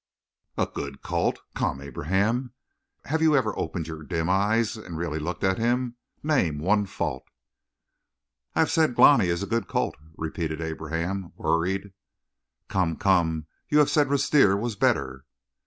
"A 0.57 0.65
good 0.65 1.03
colt! 1.03 1.41
Come, 1.53 1.79
Abraham! 1.79 2.53
Have 3.05 3.21
you 3.21 3.35
ever 3.35 3.55
opened 3.55 3.85
your 3.87 4.01
dim 4.01 4.31
eyes 4.31 4.75
and 4.75 4.97
really 4.97 5.19
looked 5.19 5.43
at 5.43 5.59
him? 5.59 5.95
Name 6.23 6.57
one 6.57 6.87
fault." 6.87 7.25
"I 8.55 8.61
have 8.61 8.71
said 8.71 8.95
Glani 8.95 9.27
is 9.27 9.43
a 9.43 9.45
good 9.45 9.67
colt," 9.67 9.95
repeated 10.17 10.59
Abraham, 10.59 11.33
worried. 11.37 11.93
"Come, 12.67 12.95
come! 12.95 13.45
You 13.69 13.77
have 13.77 13.91
said 13.91 14.07
Rustir 14.09 14.57
was 14.59 14.75
better." 14.75 15.25